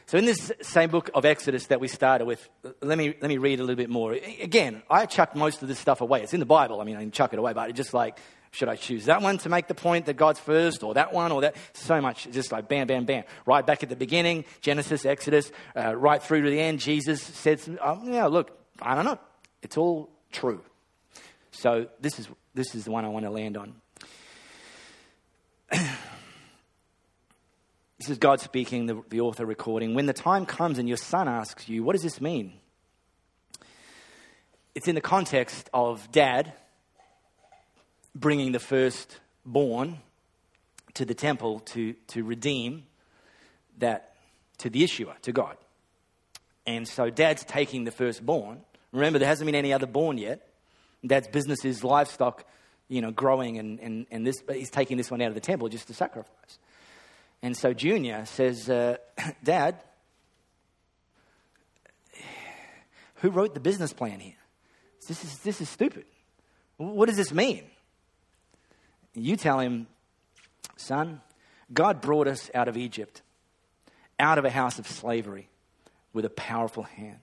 [0.05, 2.47] so, in this same book of Exodus that we started with,
[2.81, 4.13] let me, let me read a little bit more.
[4.13, 6.23] Again, I chucked most of this stuff away.
[6.23, 6.79] It's in the Bible.
[6.79, 8.17] I mean, I can chuck it away, but it's just like
[8.53, 11.31] should I choose that one to make the point that God's first, or that one,
[11.31, 11.55] or that?
[11.73, 13.23] So much, just like bam, bam, bam.
[13.47, 17.59] Right back at the beginning, Genesis, Exodus, uh, right through to the end, Jesus said,
[17.83, 19.17] oh, "Yeah, look, I don't know.
[19.63, 20.61] It's all true."
[21.49, 23.73] So this is this is the one I want to land on.
[25.71, 25.97] this
[28.07, 29.95] is God speaking, the, the author recording.
[29.95, 32.53] When the time comes and your son asks you, "What does this mean?"
[34.75, 36.53] It's in the context of dad
[38.15, 39.99] bringing the firstborn
[40.93, 42.83] to the temple to, to redeem
[43.79, 44.15] that
[44.59, 45.57] to the issuer, to God.
[46.65, 48.61] And so dad's taking the firstborn.
[48.91, 50.47] Remember, there hasn't been any other born yet.
[51.05, 52.45] Dad's business is livestock,
[52.87, 55.41] you know, growing, and, and, and this, but he's taking this one out of the
[55.41, 56.59] temple just to sacrifice.
[57.41, 58.97] And so Junior says, uh,
[59.43, 59.75] Dad,
[63.15, 64.35] who wrote the business plan here?
[65.07, 66.05] This is, this is stupid.
[66.77, 67.63] What does this mean?
[69.15, 69.87] You tell him,
[70.75, 71.21] son,
[71.71, 73.21] God brought us out of Egypt,
[74.19, 75.49] out of a house of slavery,
[76.13, 77.19] with a powerful hand.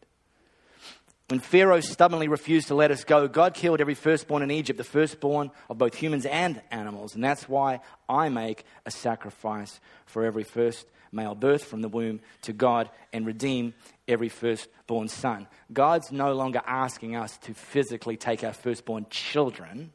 [1.29, 4.85] When Pharaoh stubbornly refused to let us go, God killed every firstborn in Egypt, the
[4.85, 7.15] firstborn of both humans and animals.
[7.15, 12.21] And that's why I make a sacrifice for every first male birth from the womb
[12.43, 13.75] to God and redeem
[14.09, 15.47] every firstborn son.
[15.73, 19.93] God's no longer asking us to physically take our firstborn children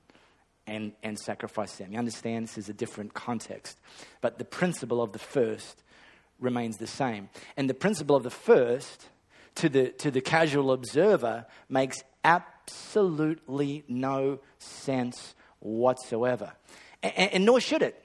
[0.67, 1.91] and, and sacrifice them.
[1.91, 2.47] You understand?
[2.47, 3.80] This is a different context.
[4.21, 5.84] But the principle of the first
[6.39, 7.30] remains the same.
[7.56, 9.10] And the principle of the first,
[9.56, 16.54] to the, to the casual observer, makes absolutely no sense whatsoever.
[17.04, 18.01] And, and nor should it.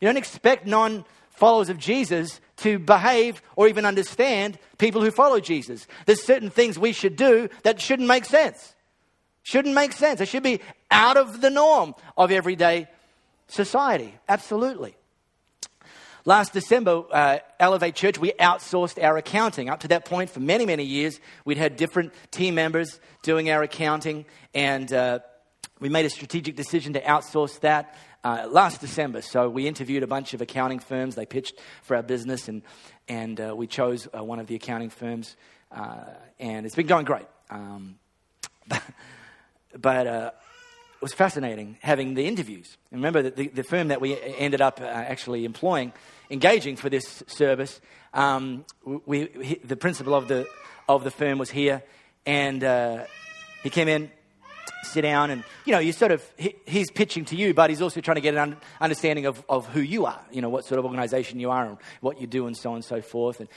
[0.00, 5.38] You don't expect non followers of Jesus to behave or even understand people who follow
[5.40, 5.86] Jesus.
[6.06, 8.74] There's certain things we should do that shouldn't make sense.
[9.42, 10.20] Shouldn't make sense.
[10.20, 12.88] It should be out of the norm of everyday
[13.48, 14.14] society.
[14.28, 14.96] Absolutely.
[16.24, 19.70] Last December, uh, Elevate Church, we outsourced our accounting.
[19.70, 23.62] Up to that point, for many, many years, we'd had different team members doing our
[23.62, 25.20] accounting, and uh,
[25.78, 29.22] we made a strategic decision to outsource that uh, last December.
[29.22, 31.14] So we interviewed a bunch of accounting firms.
[31.14, 32.62] They pitched for our business, and,
[33.06, 35.36] and uh, we chose uh, one of the accounting firms,
[35.70, 36.06] uh,
[36.40, 37.26] and it's been going great.
[37.50, 38.00] Um,
[39.78, 40.34] but it
[41.00, 42.76] was fascinating having the interviews.
[42.90, 45.92] And remember that the, the firm that we ended up uh, actually employing,
[46.30, 47.80] engaging for this service,
[48.14, 50.46] um, we, we, the principal of the,
[50.88, 51.82] of the firm was here,
[52.24, 53.04] and uh,
[53.62, 54.10] he came in,
[54.84, 57.82] sit down, and you know, you sort of he, he's pitching to you, but he's
[57.82, 60.64] also trying to get an un- understanding of, of who you are, you know, what
[60.64, 63.40] sort of organization you are, and what you do, and so on and so forth.
[63.40, 63.48] And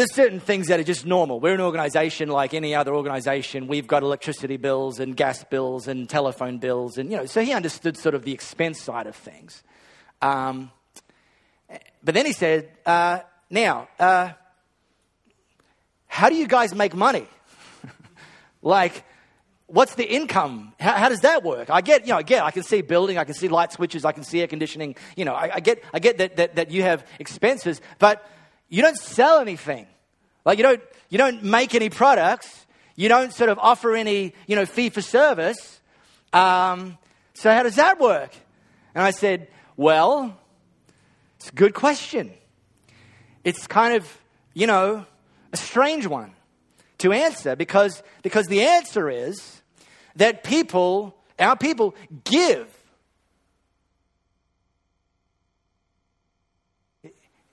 [0.00, 1.40] there's certain things that are just normal.
[1.40, 3.66] We're an organization like any other organization.
[3.66, 6.96] We've got electricity bills and gas bills and telephone bills.
[6.96, 9.62] And, you know, so he understood sort of the expense side of things.
[10.22, 10.70] Um,
[12.02, 13.18] but then he said, uh,
[13.50, 14.30] now, uh,
[16.06, 17.26] how do you guys make money?
[18.62, 19.04] like,
[19.66, 20.72] what's the income?
[20.80, 21.68] How, how, does that work?
[21.68, 24.06] I get, you know, I get, I can see building, I can see light switches,
[24.06, 24.96] I can see air conditioning.
[25.14, 28.26] You know, I, I get, I get that, that, that you have expenses, but
[28.70, 29.86] you don't sell anything.
[30.46, 32.66] Like you don't, you don't make any products.
[32.96, 35.80] You don't sort of offer any, you know, fee for service.
[36.32, 36.96] Um,
[37.34, 38.34] so how does that work?
[38.94, 40.38] And I said, well,
[41.36, 42.32] it's a good question.
[43.44, 44.18] It's kind of,
[44.54, 45.04] you know,
[45.52, 46.32] a strange one
[46.98, 49.62] to answer because, because the answer is
[50.16, 51.94] that people, our people,
[52.24, 52.68] give.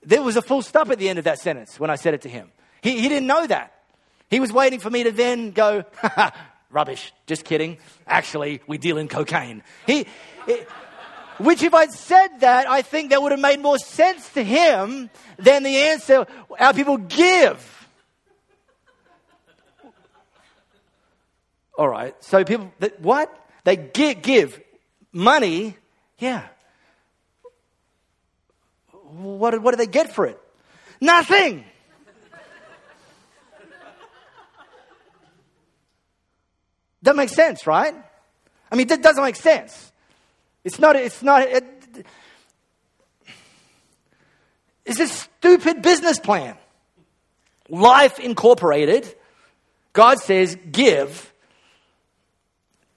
[0.08, 2.22] There was a full stop at the end of that sentence when I said it
[2.22, 2.50] to him.
[2.80, 3.74] He, he didn't know that.
[4.30, 5.84] He was waiting for me to then go,
[6.70, 7.76] rubbish, just kidding.
[8.06, 9.62] Actually, we deal in cocaine.
[9.86, 10.06] He,
[10.46, 10.66] it,
[11.36, 15.10] which, if I'd said that, I think that would have made more sense to him
[15.38, 16.26] than the answer
[16.58, 17.86] our people give.
[21.76, 22.14] All right.
[22.24, 23.30] So people, what?
[23.64, 24.58] They give, give
[25.12, 25.76] money.
[26.18, 26.46] Yeah.
[29.12, 30.40] What, what do they get for it?
[31.00, 31.64] Nothing.
[37.02, 37.94] that makes sense, right?
[38.70, 39.92] I mean, that doesn't make sense.
[40.64, 41.64] It's not, it's not, it,
[44.84, 46.56] it's a stupid business plan.
[47.68, 49.14] Life Incorporated,
[49.92, 51.32] God says, give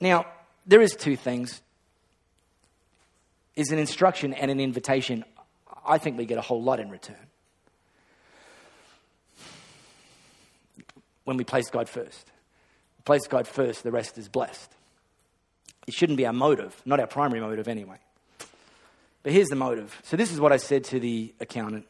[0.01, 0.25] now,
[0.65, 1.61] there is two things.
[3.55, 5.23] Is an instruction and an invitation.
[5.85, 7.15] I think we get a whole lot in return.
[11.23, 12.31] When we place God first.
[13.05, 14.71] Place God first, the rest is blessed.
[15.87, 17.97] It shouldn't be our motive, not our primary motive anyway.
[19.23, 19.99] But here's the motive.
[20.03, 21.85] So, this is what I said to the accountant.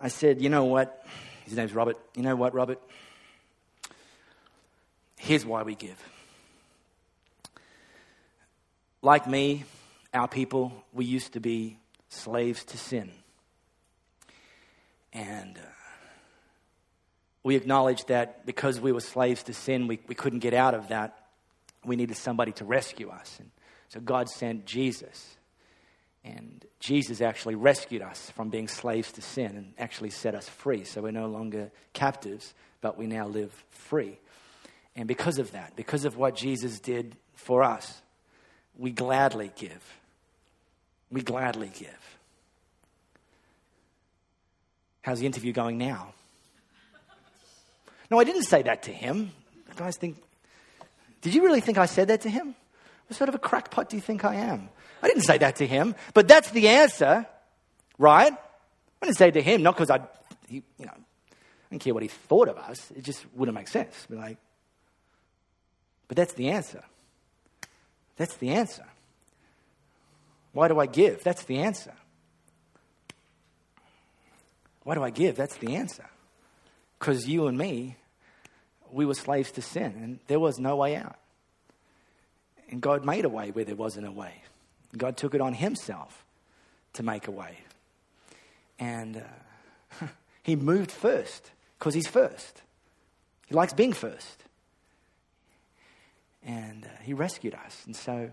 [0.00, 1.04] I said, You know what?
[1.44, 1.96] His name's Robert.
[2.16, 2.80] You know what, Robert?
[5.18, 6.02] Here's why we give
[9.02, 9.64] like me,
[10.14, 11.76] our people, we used to be
[12.12, 13.10] slaves to sin.
[15.12, 15.60] And uh,
[17.42, 20.88] we acknowledged that because we were slaves to sin, we, we couldn't get out of
[20.88, 21.18] that.
[21.84, 23.36] We needed somebody to rescue us.
[23.40, 23.50] And
[23.88, 25.36] so God sent Jesus.
[26.24, 30.84] And Jesus actually rescued us from being slaves to sin and actually set us free.
[30.84, 34.18] So we're no longer captives, but we now live free.
[34.94, 38.00] And because of that, because of what Jesus did for us,
[38.78, 39.82] we gladly give.
[41.12, 42.18] We gladly give.
[45.02, 46.14] How's the interview going now?
[48.10, 49.32] No, I didn't say that to him.
[49.68, 50.16] You guys think,
[51.20, 52.54] did you really think I said that to him?
[53.06, 54.68] What sort of a crackpot do you think I am?
[55.02, 57.26] I didn't say that to him, but that's the answer,
[57.98, 58.32] right?
[58.32, 60.00] I didn't say it to him, not because I,
[60.48, 62.90] you know, I didn't care what he thought of us.
[62.96, 64.06] It just wouldn't make sense.
[64.08, 64.38] Like,
[66.06, 66.84] but that's the answer.
[68.16, 68.84] That's the answer.
[70.52, 71.22] Why do I give?
[71.22, 71.94] That's the answer.
[74.84, 75.36] Why do I give?
[75.36, 76.04] That's the answer.
[76.98, 77.96] Because you and me,
[78.90, 81.16] we were slaves to sin, and there was no way out.
[82.70, 84.42] And God made a way where there wasn't a way.
[84.96, 86.24] God took it on Himself
[86.94, 87.58] to make a way.
[88.78, 89.22] And
[90.00, 90.06] uh,
[90.42, 92.62] He moved first because He's first.
[93.46, 94.42] He likes being first
[96.44, 97.82] and uh, he rescued us.
[97.86, 98.30] And so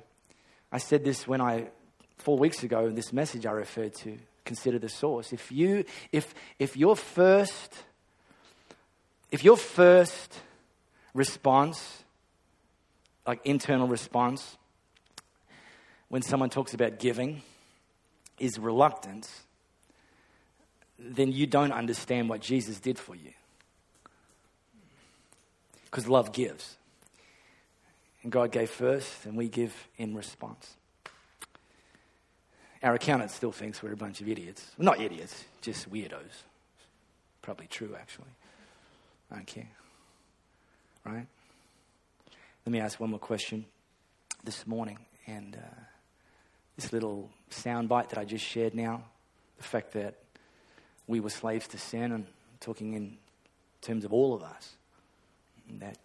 [0.71, 1.67] I said this when I,
[2.19, 5.33] four weeks ago, in this message I referred to, consider the source.
[5.33, 7.73] If you, if, if your first,
[9.31, 10.39] if your first
[11.13, 12.03] response,
[13.25, 14.57] like internal response,
[16.09, 17.41] when someone talks about giving,
[18.37, 19.43] is reluctance,
[20.97, 23.31] then you don't understand what Jesus did for you.
[25.85, 26.77] Because love gives.
[28.23, 30.75] And God gave first, and we give in response.
[32.81, 34.71] Our accountant still thinks we're a bunch of idiots.
[34.77, 36.43] Well, not idiots, just weirdos.
[37.41, 38.29] Probably true, actually.
[39.31, 39.69] I don't care.
[41.05, 41.27] Right?
[42.65, 43.65] Let me ask one more question
[44.43, 44.97] this morning.
[45.27, 45.81] And uh,
[46.75, 49.03] this little soundbite that I just shared now
[49.57, 50.15] the fact that
[51.05, 52.25] we were slaves to sin, and
[52.59, 53.17] talking in
[53.81, 54.75] terms of all of us,
[55.79, 55.97] that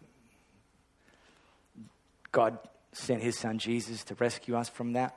[2.33, 2.59] God
[2.93, 5.14] sent his son Jesus to rescue us from that.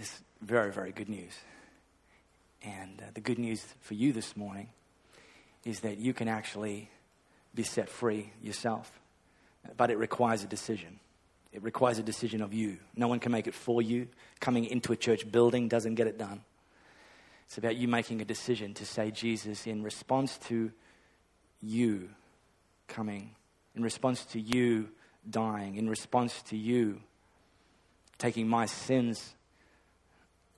[0.00, 1.34] It's very, very good news.
[2.62, 4.70] And uh, the good news for you this morning
[5.62, 6.88] is that you can actually
[7.54, 8.90] be set free yourself.
[9.76, 11.00] But it requires a decision.
[11.52, 12.78] It requires a decision of you.
[12.96, 14.08] No one can make it for you.
[14.40, 16.40] Coming into a church building doesn't get it done.
[17.44, 20.72] It's about you making a decision to say, Jesus, in response to
[21.60, 22.08] you
[22.88, 23.34] coming
[23.76, 24.88] in response to you
[25.28, 27.00] dying, in response to you
[28.18, 29.34] taking my sins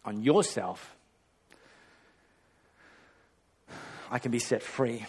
[0.05, 0.95] on yourself,
[4.11, 5.07] I can be set free.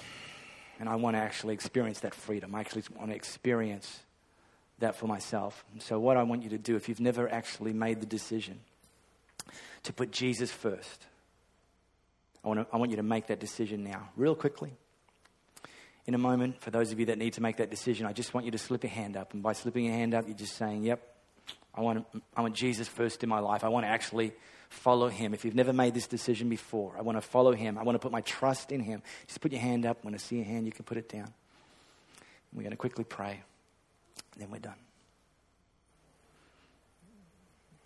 [0.79, 2.55] And I want to actually experience that freedom.
[2.55, 4.01] I actually want to experience
[4.79, 5.63] that for myself.
[5.71, 8.59] And so, what I want you to do, if you've never actually made the decision
[9.83, 11.05] to put Jesus first,
[12.43, 14.71] I want, to, I want you to make that decision now, real quickly.
[16.05, 18.33] In a moment, for those of you that need to make that decision, I just
[18.33, 19.33] want you to slip your hand up.
[19.33, 21.01] And by slipping your hand up, you're just saying, Yep,
[21.75, 23.63] I want, I want Jesus first in my life.
[23.63, 24.33] I want to actually
[24.73, 25.33] follow him.
[25.33, 27.77] If you've never made this decision before, I want to follow him.
[27.77, 29.01] I want to put my trust in him.
[29.27, 30.03] Just put your hand up.
[30.03, 31.33] When I see your hand, you can put it down.
[32.53, 33.41] We're going to quickly pray,
[34.37, 34.75] then we're done.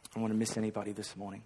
[0.05, 1.43] I don't want to miss anybody this morning.